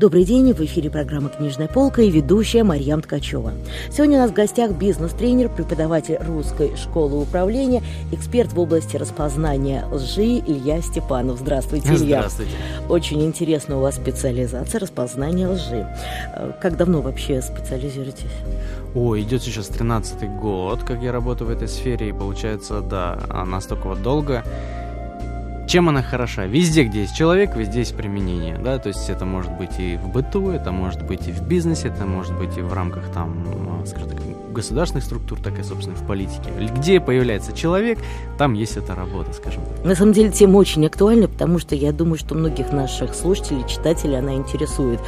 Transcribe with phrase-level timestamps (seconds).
[0.00, 3.52] Добрый день, в эфире программа «Книжная полка» и ведущая Марьям Ткачева.
[3.90, 10.38] Сегодня у нас в гостях бизнес-тренер, преподаватель Русской школы управления, эксперт в области распознания лжи
[10.38, 11.38] Илья Степанов.
[11.40, 12.20] Здравствуйте, Илья.
[12.20, 12.52] Здравствуйте.
[12.88, 15.86] Очень интересна у вас специализация распознания лжи.
[16.34, 18.32] Э, как давно вообще специализируетесь?
[18.94, 23.88] О, идет сейчас 13-й год, как я работаю в этой сфере, и получается, да, настолько
[23.88, 24.44] вот долго.
[25.70, 26.46] Чем она хороша?
[26.46, 30.08] Везде, где есть человек, везде есть применение, да, то есть это может быть и в
[30.08, 33.46] быту, это может быть и в бизнесе, это может быть и в рамках там,
[33.80, 36.50] а, скажем так, государственных структур, так и, собственно, в политике.
[36.76, 38.00] Где появляется человек,
[38.36, 39.84] там есть эта работа, скажем так.
[39.84, 44.18] На самом деле тема очень актуальна, потому что я думаю, что многих наших слушателей, читателей
[44.18, 44.98] она интересует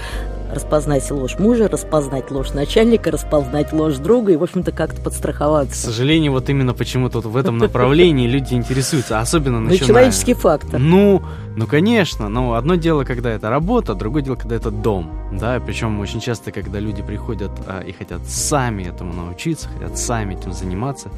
[0.53, 5.73] распознать ложь мужа, распознать ложь начальника, распознать ложь друга и, в общем-то, как-то подстраховаться.
[5.73, 9.81] К сожалению, вот именно почему-то вот в этом направлении люди интересуются, особенно начиная...
[9.81, 10.79] Ну, человеческий фактор.
[10.79, 11.23] Ну,
[11.57, 16.01] ну, конечно, но одно дело, когда это работа, другое дело, когда это дом, да, причем
[16.01, 21.11] очень часто, когда люди приходят а, и хотят сами этому научиться, хотят сами этим заниматься,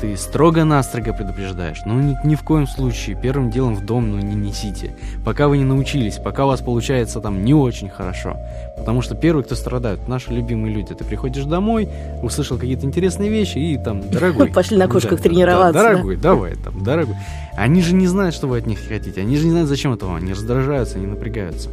[0.00, 4.34] ты строго-настрого предупреждаешь, ну, ни, ни в коем случае, первым делом в дом, ну, не
[4.34, 8.36] несите, пока вы не научились, пока у вас получается там не очень хорошо,
[8.76, 11.88] потому что первые, кто страдают, наши любимые люди, ты приходишь домой,
[12.22, 14.50] услышал какие-то интересные вещи и там, дорогой...
[14.50, 15.82] Пошли на кошках тренироваться.
[15.82, 17.16] Дорогой, давай там, дорогой.
[17.54, 19.92] Они же не знают, что вы от них хотите, они же не знают, зачем зачем
[19.94, 20.16] этого?
[20.16, 21.68] Они раздражаются, они напрягаются.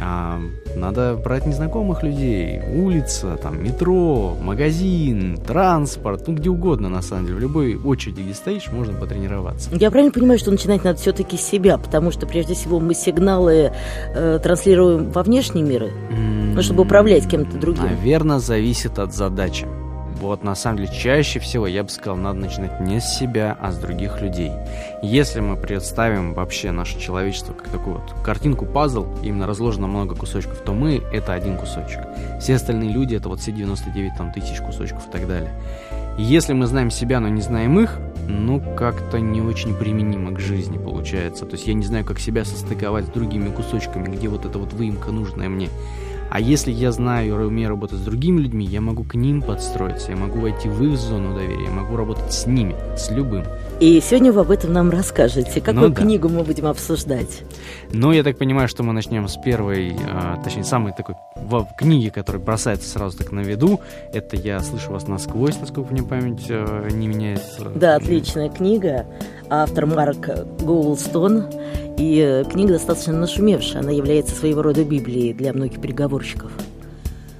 [0.00, 0.40] А,
[0.74, 7.36] надо брать незнакомых людей, улица, там, метро, магазин, транспорт, ну где угодно, на самом деле.
[7.36, 9.70] В любой очереди, где стоишь, можно потренироваться.
[9.72, 13.72] Я правильно понимаю, что начинать надо все-таки с себя, потому что прежде всего мы сигналы
[14.14, 16.54] э, транслируем во внешний мир, mm-hmm.
[16.54, 17.84] ну, чтобы управлять кем-то другим.
[17.84, 19.66] Наверное, зависит от задачи.
[20.20, 23.70] Вот на самом деле чаще всего, я бы сказал, надо начинать не с себя, а
[23.70, 24.50] с других людей.
[25.02, 30.58] Если мы представим вообще наше человечество как такую вот картинку пазл, именно разложено много кусочков,
[30.60, 32.00] то мы это один кусочек.
[32.40, 35.52] Все остальные люди это вот все 99 там, тысяч кусочков и так далее.
[36.18, 40.78] Если мы знаем себя, но не знаем их, ну как-то не очень применимо к жизни
[40.78, 41.44] получается.
[41.44, 44.72] То есть я не знаю, как себя состыковать с другими кусочками, где вот эта вот
[44.72, 45.68] выемка нужная мне.
[46.36, 50.10] А если я знаю и умею работать с другими людьми, я могу к ним подстроиться,
[50.10, 53.44] я могу войти в их зону доверия, я могу работать с ними, с любым.
[53.80, 55.62] И сегодня вы об этом нам расскажете.
[55.62, 56.02] Какую ну, да.
[56.02, 57.42] книгу мы будем обсуждать?
[57.90, 62.10] Ну, я так понимаю, что мы начнем с первой, а, точнее, самой такой в книги,
[62.10, 63.80] которая бросается сразу так на виду.
[64.12, 67.40] Это «Я слышу вас насквозь», насколько мне память а, не меняет.
[67.74, 69.06] Да, отличная книга.
[69.48, 70.28] Автор Марк
[70.60, 71.46] Гоулстон.
[71.98, 73.82] И э, книга достаточно нашумевшая.
[73.82, 76.52] Она является своего рода Библией для многих переговорщиков.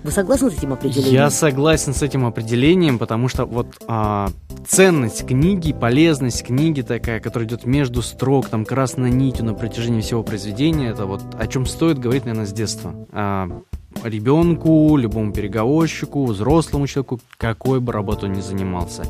[0.02, 1.14] Вы согласны с этим определением?
[1.14, 4.30] Я согласен с этим определением, потому что вот а,
[4.64, 10.22] ценность книги, полезность книги такая, которая идет между строк, там красной нитью на протяжении всего
[10.22, 12.94] произведения, это вот о чем стоит говорить, наверное, с детства.
[13.10, 13.48] А,
[14.04, 19.04] ребенку, любому переговорщику, взрослому человеку, какой бы работу ни занимался.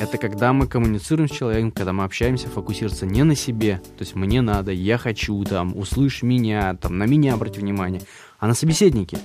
[0.00, 4.14] Это когда мы коммуницируем с человеком, когда мы общаемся, фокусироваться не на себе, то есть
[4.14, 8.02] мне надо, я хочу, там, услышь меня, там, на меня обрати внимание,
[8.38, 9.18] а на собеседнике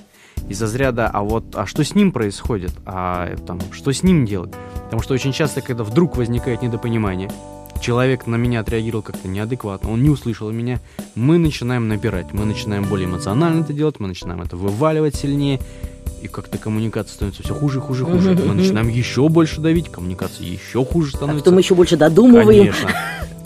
[0.48, 4.52] из разряда, а вот, а что с ним происходит, а там, что с ним делать?
[4.84, 7.30] Потому что очень часто, когда вдруг возникает недопонимание,
[7.80, 10.80] человек на меня отреагировал как-то неадекватно, он не услышал меня,
[11.14, 15.60] мы начинаем напирать, мы начинаем более эмоционально это делать, мы начинаем это вываливать сильнее,
[16.22, 18.34] и как-то коммуникация становится все хуже, хуже, хуже.
[18.34, 21.42] Мы начинаем еще больше давить, коммуникация еще хуже становится.
[21.42, 22.72] А потом еще больше додумываем.
[22.72, 22.90] Конечно.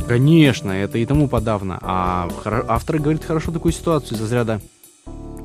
[0.07, 1.79] Конечно, это и тому подавно.
[1.83, 2.29] А
[2.69, 4.61] автор говорит хорошо такую ситуацию из разряда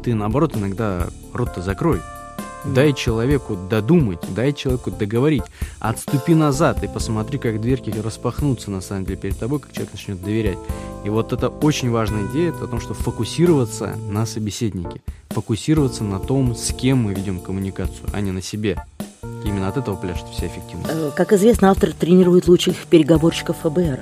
[0.04, 2.02] ты, наоборот, иногда рот-то закрой.
[2.66, 5.44] Дай человеку додумать, дай человеку договорить.
[5.80, 10.22] Отступи назад и посмотри, как дверки распахнутся на самом деле перед тобой, как человек начнет
[10.24, 10.58] доверять.
[11.04, 16.20] И вот это очень важная идея, это о том, что фокусироваться на собеседнике, фокусироваться на
[16.20, 18.78] том, с кем мы ведем коммуникацию, а не на себе.
[19.44, 20.90] Именно от этого пляшет вся эффективность.
[20.90, 24.00] Э, как известно, автор тренирует лучших переговорщиков ФБР.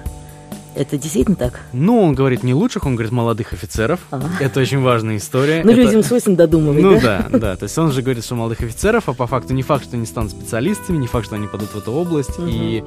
[0.76, 1.60] Это действительно так?
[1.74, 4.00] Ну, он говорит не лучших, он говорит молодых офицеров.
[4.10, 4.30] Ага.
[4.40, 5.62] Это очень важная история.
[5.64, 5.82] Ну, это...
[5.82, 7.28] людям свойственно додумывать, Ну, да?
[7.30, 7.56] да, да.
[7.56, 10.06] То есть он же говорит, что молодых офицеров, а по факту не факт, что они
[10.06, 12.40] станут специалистами, не факт, что они пойдут в эту область.
[12.40, 12.48] Угу.
[12.48, 12.84] И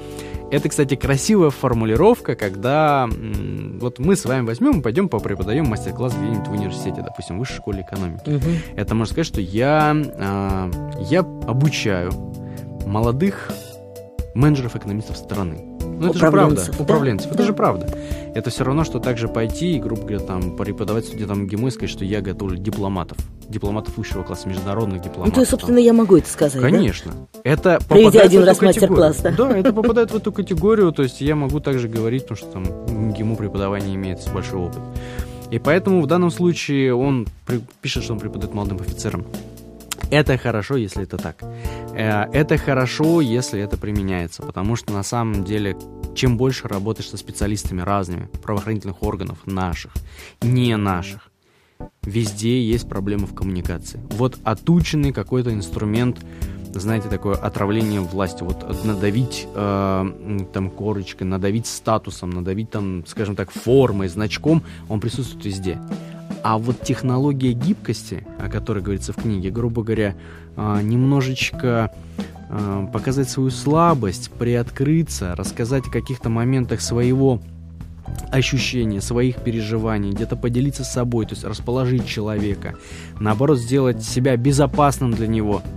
[0.51, 3.09] это, кстати, красивая формулировка, когда
[3.81, 7.57] вот мы с вами возьмем и пойдем преподаем мастер-класс где-нибудь в университете, допустим, в высшей
[7.57, 8.31] школе экономики.
[8.31, 8.51] Угу.
[8.77, 10.71] Это можно сказать, что я, э,
[11.11, 12.13] я обучаю
[12.87, 13.51] молодых
[14.35, 15.74] менеджеров экономистов страны.
[16.05, 16.63] Ну, это же правда.
[16.79, 17.29] Управленцев.
[17.29, 17.35] Да?
[17.35, 17.89] Это же правда.
[18.35, 21.71] Это все равно, что также пойти и, грубо говоря, там, преподавать где там ГИМО и
[21.71, 23.19] сказать, что я готовлю дипломатов.
[23.49, 25.27] Дипломатов высшего класса, международных дипломатов.
[25.27, 25.85] Ну, то есть, собственно, там.
[25.85, 27.13] я могу это сказать, Конечно.
[27.13, 27.41] Да?
[27.45, 29.31] Это Проведя один раз мастер-класс, да?
[29.31, 33.13] Да, это попадает в эту категорию, то есть я могу также говорить, потому что там
[33.13, 34.81] ГИМО преподавание имеет большой опыт.
[35.51, 37.29] И поэтому в данном случае он
[37.81, 39.25] пишет, что он преподает молодым офицерам.
[40.11, 41.37] Это хорошо, если это так.
[41.97, 45.77] Э, это хорошо, если это применяется, потому что на самом деле,
[46.15, 49.93] чем больше работаешь со специалистами разными, правоохранительных органов, наших,
[50.43, 51.31] не наших,
[52.03, 54.01] везде есть проблемы в коммуникации.
[54.11, 56.25] Вот отученный какой-то инструмент,
[56.73, 63.53] знаете, такое отравление властью, вот надавить э, там корочкой, надавить статусом, надавить там, скажем так,
[63.53, 65.79] формой, значком, он присутствует везде.
[66.43, 70.15] А вот технология гибкости, о которой говорится в книге, грубо говоря,
[70.57, 71.91] немножечко
[72.49, 77.41] а, показать свою слабость, приоткрыться, рассказать о каких-то моментах своего
[78.31, 82.75] ощущения, своих переживаний, где-то поделиться с собой, то есть расположить человека,
[83.19, 85.63] наоборот, сделать себя безопасным для него–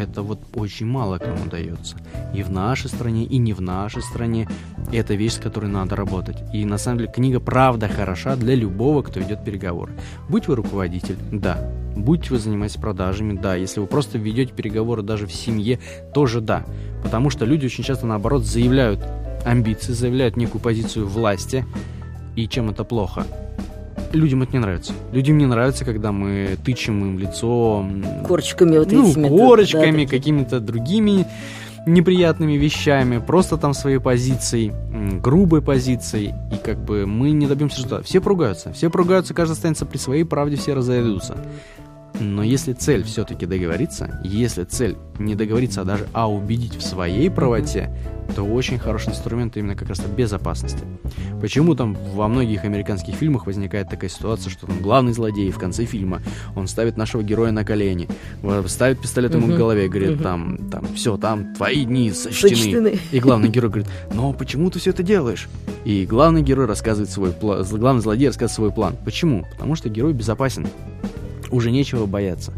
[0.00, 1.96] это вот очень мало кому дается.
[2.34, 4.48] И в нашей стране, и не в нашей стране.
[4.92, 6.36] И это вещь, с которой надо работать.
[6.52, 9.92] И на самом деле книга правда хороша для любого, кто ведет переговоры.
[10.28, 11.58] Будь вы руководитель, да.
[11.96, 13.54] Будь вы занимаетесь продажами, да.
[13.54, 15.78] Если вы просто ведете переговоры даже в семье,
[16.14, 16.64] тоже да.
[17.02, 19.00] Потому что люди очень часто, наоборот, заявляют
[19.44, 21.64] амбиции, заявляют некую позицию власти.
[22.36, 23.26] И чем это плохо?
[24.12, 24.92] Людям это не нравится.
[25.12, 27.84] Людям не нравится, когда мы тычем им лицо...
[28.26, 29.28] Корочками вот ну, этими.
[29.28, 31.26] корочками, да, какими-то другими
[31.86, 34.72] неприятными вещами, просто там своей позицией,
[35.20, 39.86] грубой позицией, и как бы мы не добьемся что Все поругаются, все поругаются, каждый останется
[39.86, 41.36] при своей правде, все разойдутся.
[42.20, 47.30] Но если цель все-таки договориться, если цель не договориться, а даже а убедить в своей
[47.30, 47.90] правоте,
[48.36, 50.84] то очень хороший инструмент именно как раз безопасности.
[51.40, 55.84] Почему там во многих американских фильмах возникает такая ситуация, что там главный злодей в конце
[55.84, 56.20] фильма,
[56.54, 58.08] он ставит нашего героя на колени,
[58.66, 59.54] ставит пистолет ему uh-huh.
[59.54, 60.22] в голове и говорит, uh-huh.
[60.22, 62.56] там, там, все, там твои дни сочтены.
[62.56, 62.98] сочтены.
[63.10, 65.48] И главный герой говорит, но почему ты все это делаешь?
[65.84, 68.96] И главный герой рассказывает свой план, главный злодей рассказывает свой план.
[69.04, 69.46] Почему?
[69.52, 70.66] Потому что герой безопасен
[71.50, 72.52] уже нечего бояться.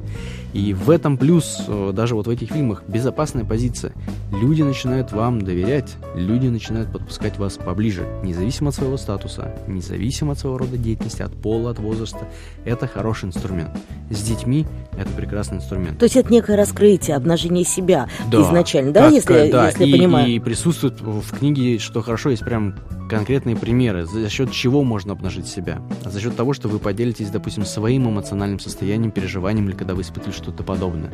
[0.53, 3.93] И в этом плюс, э, даже вот в этих фильмах, безопасная позиция.
[4.31, 10.39] Люди начинают вам доверять, люди начинают подпускать вас поближе, независимо от своего статуса, независимо от
[10.39, 12.29] своего рода деятельности, от пола, от возраста.
[12.65, 13.71] Это хороший инструмент.
[14.11, 14.67] С детьми
[14.97, 15.99] это прекрасный инструмент.
[15.99, 19.91] То есть это некое раскрытие, обнажение себя да, изначально, да, как, если, да, если и,
[19.91, 20.29] я понимаю?
[20.29, 22.75] И присутствует в книге, что хорошо, есть прям
[23.09, 25.83] конкретные примеры, за счет чего можно обнажить себя.
[26.05, 30.33] За счет того, что вы поделитесь, допустим, своим эмоциональным состоянием, переживанием, или когда вы испытывали
[30.43, 31.11] что-то подобное.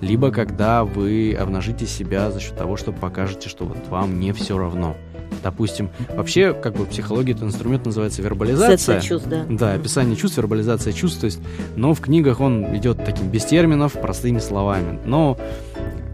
[0.00, 4.58] Либо когда вы обнажите себя за счет того, что покажете, что вот вам не все
[4.58, 4.96] равно.
[5.42, 9.00] Допустим, вообще, как бы психология это инструмент называется вербализация.
[9.00, 9.44] чувств, да.
[9.48, 11.20] Да, описание чувств, вербализация чувств.
[11.20, 11.40] То есть,
[11.76, 15.00] но в книгах он идет таким без терминов, простыми словами.
[15.04, 15.38] Но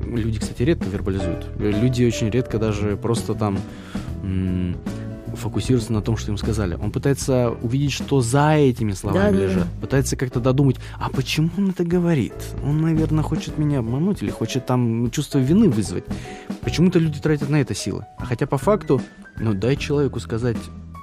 [0.07, 1.47] люди, кстати, редко вербализуют.
[1.59, 3.59] Люди очень редко даже просто там
[5.39, 6.75] фокусируется на том, что им сказали.
[6.75, 9.65] Он пытается увидеть, что за этими словами да, лежат.
[9.65, 9.81] Да.
[9.81, 12.35] Пытается как-то додумать, а почему он это говорит?
[12.65, 16.05] Он, наверное, хочет меня обмануть или хочет там чувство вины вызвать.
[16.63, 18.05] Почему-то люди тратят на это силы.
[18.19, 19.01] А хотя по факту,
[19.39, 20.59] ну дай человеку сказать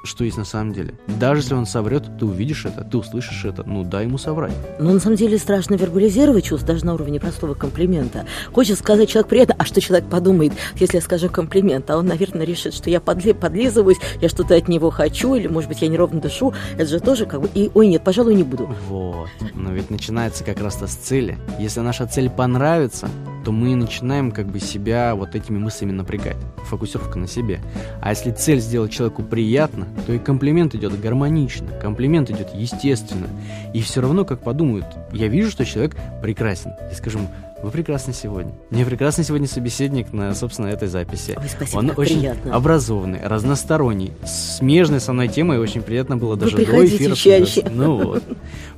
[0.05, 0.93] что есть на самом деле.
[1.19, 4.53] Даже если он соврет, ты увидишь это, ты услышишь это, ну дай ему соврать.
[4.79, 8.25] Ну, на самом деле, страшно вербализировать чувств даже на уровне простого комплимента.
[8.51, 11.89] Хочется сказать человек приятно, а что человек подумает, если я скажу комплимент?
[11.89, 15.69] А он, наверное, решит, что я подли, подлизываюсь, я что-то от него хочу, или, может
[15.69, 16.53] быть, я неровно дышу.
[16.77, 17.49] Это же тоже как бы...
[17.53, 18.69] И, ой, нет, пожалуй, не буду.
[18.87, 19.29] Вот.
[19.53, 21.37] Но ведь начинается как раз-то с цели.
[21.59, 23.09] Если наша цель понравится,
[23.43, 26.37] то мы начинаем как бы себя вот этими мыслями напрягать.
[26.65, 27.61] Фокусировка на себе.
[28.01, 33.27] А если цель сделать человеку приятно, то и комплимент идет гармонично, комплимент идет естественно.
[33.73, 36.71] И все равно, как подумают, я вижу, что человек прекрасен.
[36.89, 37.29] Я скажу ему,
[37.63, 38.51] вы прекрасны сегодня.
[38.69, 41.35] Мне прекрасный сегодня собеседник на, собственно, этой записи.
[41.37, 42.53] Ой, спасибо, Он очень приятно.
[42.55, 47.15] образованный, разносторонний, смежный со мной темой, очень приятно было даже Вы до эфира.
[47.15, 47.65] чаще.
[47.71, 48.23] Ну вот.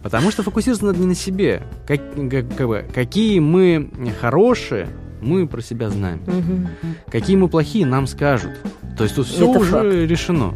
[0.04, 1.64] Потому что фокусируется надо не на себе.
[1.86, 3.90] Как, как, как бы, какие мы
[4.22, 4.88] хорошие,
[5.22, 6.22] мы про себя знаем.
[6.28, 7.12] Угу.
[7.12, 8.52] Какие мы плохие, нам скажут.
[8.98, 9.86] То есть тут все Это уже факт.
[9.86, 10.54] решено.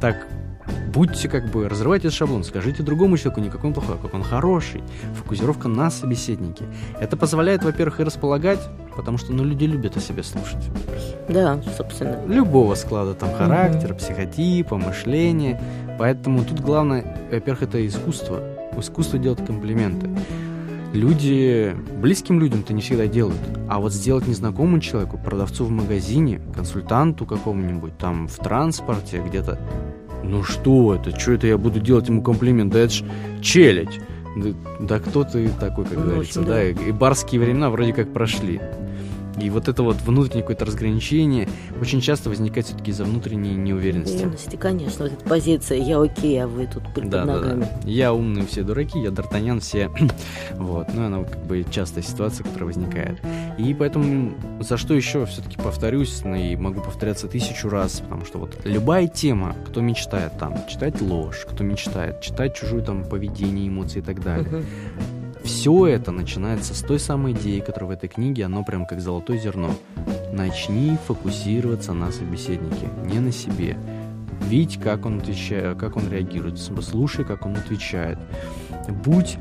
[0.00, 0.26] Так,
[0.92, 4.14] будьте как бы, разрывайте этот шаблон, скажите другому человеку, не какой он плохой, а как
[4.14, 4.82] он хороший.
[5.14, 6.64] Фокусировка на собеседнике.
[7.00, 8.60] Это позволяет, во-первых, и располагать,
[8.96, 10.70] потому что, ну, люди любят о себе слушать.
[11.28, 12.24] Да, собственно.
[12.26, 13.98] Любого склада там характера, mm-hmm.
[13.98, 15.60] психотипа, мышления.
[15.98, 18.40] Поэтому тут главное, во-первых, это искусство.
[18.76, 20.08] Искусство делать комплименты.
[20.94, 23.38] Люди близким людям-то не всегда делают.
[23.68, 29.58] А вот сделать незнакомому человеку, продавцу в магазине, консультанту какому-нибудь, там в транспорте где-то,
[30.22, 33.04] ну что это, что это я буду делать ему комплимент, да это ж
[33.42, 34.00] челядь.
[34.36, 34.48] Да,
[34.80, 36.64] да кто ты такой, как Ну, в говорится, да.
[36.64, 38.60] и, и барские времена вроде как прошли.
[39.40, 41.48] И вот это вот внутреннее какое-то разграничение
[41.80, 44.16] очень часто возникает все-таки из-за внутренней неуверенности.
[44.16, 45.04] Уверенности, конечно.
[45.04, 47.60] Вот эта позиция «я окей, а вы тут под Да, да, ногами».
[47.60, 47.88] да.
[47.88, 49.90] Я умный, все дураки, я Д'Артаньян, все...
[50.54, 53.18] вот, ну, она как бы частая ситуация, которая возникает.
[53.58, 58.38] И поэтому за что еще все-таки повторюсь, ну, и могу повторяться тысячу раз, потому что
[58.38, 63.98] вот любая тема, кто мечтает там читать ложь, кто мечтает читать чужую там поведение, эмоции
[63.98, 64.64] и так далее.
[65.44, 69.38] Все это начинается с той самой идеи, которая в этой книге, оно прям как золотое
[69.38, 69.70] зерно.
[70.32, 73.76] Начни фокусироваться на собеседнике, не на себе.
[74.48, 78.18] Видь, как он отвечает, как он реагирует, слушай, как он отвечает.
[79.04, 79.38] Будь,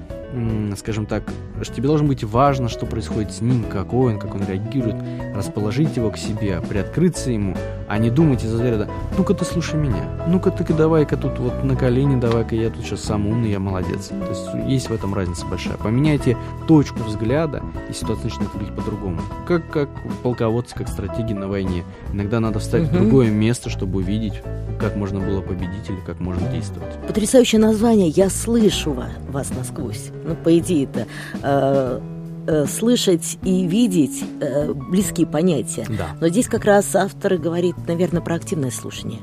[0.78, 1.24] скажем так,
[1.62, 4.96] что тебе должно быть важно, что происходит с ним, какой он, как он реагирует,
[5.36, 7.56] расположить его к себе, приоткрыться ему,
[7.88, 8.88] а не думать из-за ряда,
[9.18, 13.02] ну-ка ты слушай меня, ну-ка ты давай-ка тут вот на колени, давай-ка я тут сейчас
[13.02, 14.08] сам умный, я молодец.
[14.08, 15.78] То есть есть в этом разница большая.
[15.78, 16.38] Поменяйте
[16.68, 19.20] точку взгляда, и ситуация начинает выглядеть по-другому.
[19.48, 19.90] Как, как
[20.24, 21.84] полководцы, как стратеги на войне.
[22.12, 23.04] Иногда надо встать в Мгм.
[23.04, 24.42] другое место, чтобы увидеть,
[24.80, 26.94] как можно было победить или как можно действовать.
[27.08, 30.12] Потрясающее название «Я слышу ва- вас насквозь».
[30.24, 31.08] Ну, по идее, это
[31.42, 32.00] э,
[32.47, 35.85] э, слышать и видеть э, близкие понятия.
[35.89, 36.15] Да.
[36.19, 39.19] Но здесь как раз автор говорит, наверное, про активное слушание.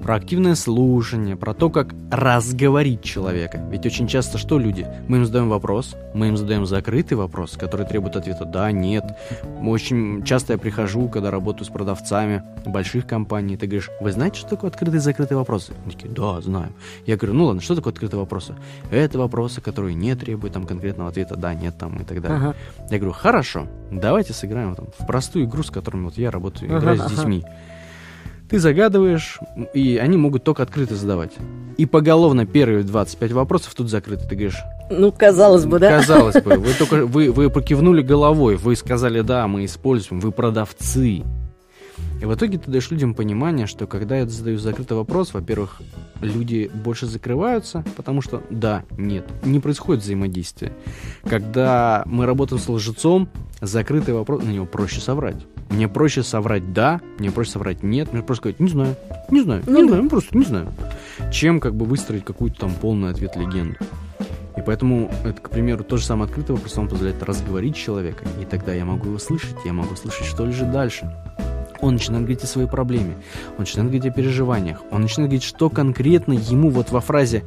[0.00, 3.66] Про активное слушание, про то, как разговорить человека.
[3.70, 4.86] Ведь очень часто что люди?
[5.08, 9.04] Мы им задаем вопрос, мы им задаем закрытый вопрос, который требует ответа «да», «нет».
[9.62, 14.50] Очень часто я прихожу, когда работаю с продавцами больших компаний, ты говоришь, вы знаете, что
[14.50, 15.72] такое открытые и закрытые вопросы?
[15.84, 16.74] Они такие, да, знаем.
[17.06, 18.54] Я говорю, ну ладно, что такое открытые вопросы?
[18.90, 22.38] Это вопросы, которые не требуют там конкретного ответа «да», «нет» там и так далее.
[22.38, 22.54] Ага.
[22.90, 26.78] Я говорю, хорошо, давайте сыграем там, в простую игру, с которыми вот я работаю, Ага,
[26.80, 27.10] играю с ага.
[27.14, 27.44] детьми.
[28.50, 29.38] Ты загадываешь,
[29.72, 31.32] и они могут только открыто задавать.
[31.78, 34.28] И поголовно первые 25 вопросов тут закрыты.
[34.28, 34.58] Ты говоришь,
[34.90, 35.88] Ну, казалось бы, да?
[35.88, 41.22] казалось бы, вы только вы, вы покивнули головой, вы сказали, да, мы используем, вы продавцы.
[42.24, 45.82] И в итоге ты даешь людям понимание, что когда я задаю закрытый вопрос, во-первых,
[46.22, 50.72] люди больше закрываются, потому что да, нет, не происходит взаимодействия.
[51.24, 53.28] Когда мы работаем с лжецом,
[53.60, 55.36] закрытый вопрос, на него проще соврать.
[55.68, 58.96] Мне проще соврать да, мне проще соврать нет, мне проще сказать не знаю,
[59.30, 59.88] не знаю, Ну не да.
[59.88, 60.72] знаю, ну просто не знаю.
[61.30, 63.76] Чем как бы выстроить какую-то там полный ответ легенду.
[64.56, 68.46] И поэтому это, к примеру, то же самое открытый вопрос, он позволяет разговорить человека, и
[68.46, 71.12] тогда я могу его слышать, я могу слышать, что лежит дальше.
[71.84, 73.14] Он начинает говорить о своей проблеме,
[73.52, 77.44] он начинает говорить о переживаниях, он начинает говорить, что конкретно ему вот во фразе,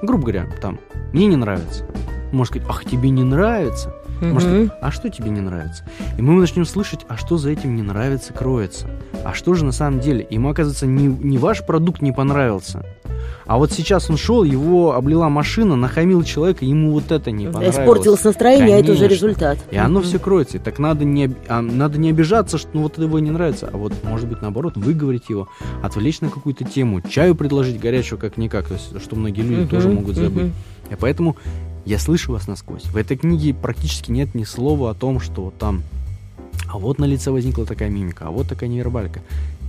[0.00, 0.78] грубо говоря, там,
[1.12, 1.84] мне не нравится.
[2.32, 3.92] Может сказать, ах, тебе не нравится?
[4.20, 4.72] Может, Мгм.
[4.80, 5.84] а что тебе не нравится?
[6.18, 8.88] И мы начнем слышать, а что за этим не нравится, кроется.
[9.24, 10.26] А что же на самом деле?
[10.30, 12.84] Ему, оказывается, не, не ваш продукт не понравился.
[13.50, 17.78] А вот сейчас он шел, его облила машина, нахамил человека, ему вот это не понравилось.
[17.78, 19.14] Испортилось настроение, а это уже Конечно.
[19.26, 19.58] результат.
[19.72, 20.60] И оно все кроется.
[20.60, 23.92] Так надо не, а, надо не обижаться, что ну, вот его не нравится, а вот,
[24.04, 25.48] может быть, наоборот, выговорить его,
[25.82, 29.88] отвлечь на какую-то тему, чаю предложить горячего как-никак, то есть, что многие люди Мгм, тоже
[29.88, 30.44] могут забыть.
[30.44, 30.52] мгм.
[30.92, 31.36] И поэтому
[31.84, 32.84] я слышу вас насквозь.
[32.84, 35.82] В этой книге практически нет ни слова о том, что там
[36.72, 39.22] а вот на лице возникла такая мимика, а вот такая невербалька.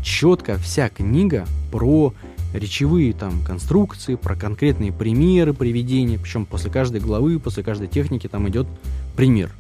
[0.04, 2.14] Четко вся книга про
[2.54, 8.48] речевые там конструкции, про конкретные примеры приведения, причем после каждой главы, после каждой техники там
[8.50, 8.68] идет
[9.16, 9.52] пример.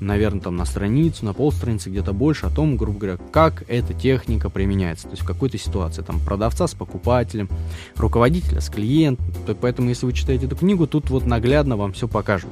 [0.00, 4.48] Наверное, там на страницу, на полстраницы, где-то больше о том, грубо говоря, как эта техника
[4.48, 5.04] применяется.
[5.04, 7.50] То есть в какой-то ситуации, там, продавца с покупателем,
[7.96, 9.26] руководителя с клиентом.
[9.46, 12.48] То- Поэтому, если вы читаете эту книгу, тут вот наглядно вам все покажут.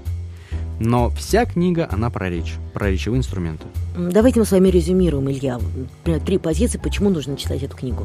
[0.79, 3.65] Но вся книга, она про речь, про речевые инструменты.
[3.97, 5.59] Давайте мы с вами резюмируем, Илья.
[6.27, 8.05] Три позиции, почему нужно читать эту книгу.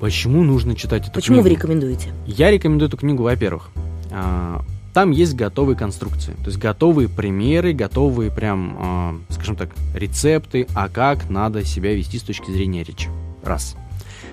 [0.00, 1.48] Почему нужно читать эту Почему книгу?
[1.48, 2.08] вы рекомендуете?
[2.26, 3.70] Я рекомендую эту книгу, во-первых,
[4.10, 4.62] а,
[4.94, 10.88] там есть готовые конструкции, то есть готовые примеры, готовые прям, а, скажем так, рецепты, а
[10.88, 13.08] как надо себя вести с точки зрения речи.
[13.44, 13.76] Раз.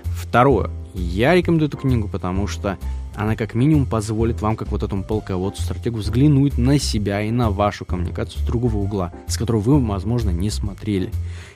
[0.05, 0.69] Второе.
[0.93, 2.77] Я рекомендую эту книгу, потому что
[3.17, 7.49] она как минимум позволит вам, как вот этому полководцу, стратегу, взглянуть на себя и на
[7.49, 11.11] вашу коммуникацию с другого угла, с которого вы, возможно, не смотрели.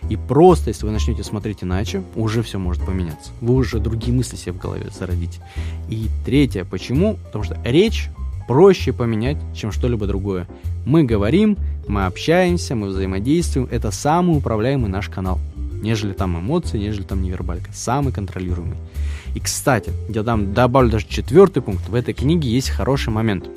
[0.10, 3.32] И просто, если вы начнете смотреть иначе, уже все может поменяться.
[3.42, 5.40] Вы уже другие мысли себе в голове зародите.
[5.88, 7.18] И третье, почему?
[7.26, 8.10] Потому что речь
[8.48, 10.48] проще поменять, чем что-либо другое.
[10.86, 13.68] Мы говорим, мы общаемся, мы взаимодействуем.
[13.72, 15.40] Это самый управляемый наш канал.
[15.82, 17.72] Нежели там эмоции, нежели там невербалька.
[17.74, 18.78] Самый контролируемый.
[19.36, 21.90] И, кстати, я там добавлю даже четвертый пункт.
[21.90, 23.50] В этой книге есть хороший момент.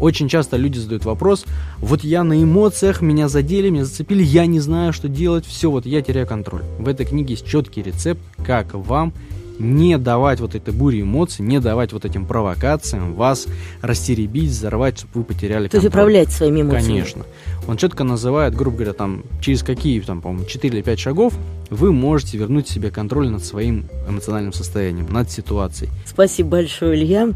[0.00, 1.44] Очень часто люди задают вопрос,
[1.78, 5.86] вот я на эмоциях, меня задели, меня зацепили, я не знаю, что делать, все, вот
[5.86, 6.62] я теряю контроль.
[6.78, 9.12] В этой книге есть четкий рецепт, как вам
[9.58, 13.46] не давать вот этой буре эмоций, не давать вот этим провокациям вас
[13.82, 16.86] растеребить, взорвать, чтобы вы потеряли То есть управлять своими эмоциями.
[16.86, 17.24] Конечно.
[17.66, 21.34] Он четко называет, грубо говоря, там, через какие, там, по-моему, 4 или 5 шагов
[21.70, 25.90] вы можете вернуть себе контроль над своим эмоциональным состоянием, над ситуацией.
[26.04, 27.30] Спасибо большое, Илья.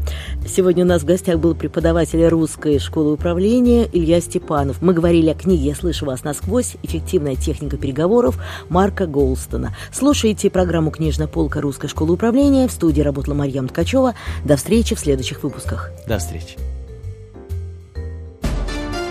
[0.47, 4.81] Сегодня у нас в гостях был преподаватель русской школы управления Илья Степанов.
[4.81, 6.75] Мы говорили о книге «Я слышу вас насквозь.
[6.83, 9.75] Эффективная техника переговоров» Марка Голстона.
[9.91, 12.67] Слушайте программу «Книжная полка русской школы управления».
[12.67, 14.15] В студии работала Марьям Ткачева.
[14.45, 15.91] До встречи в следующих выпусках.
[16.07, 16.57] До встречи.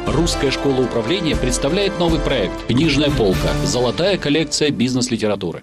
[0.07, 3.51] Русская школа управления представляет новый проект «Книжная полка.
[3.65, 5.63] Золотая коллекция бизнес-литературы».